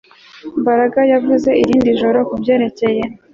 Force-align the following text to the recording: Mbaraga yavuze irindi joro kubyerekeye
Mbaraga 0.61 0.99
yavuze 1.11 1.49
irindi 1.61 1.89
joro 1.99 2.19
kubyerekeye 2.29 3.03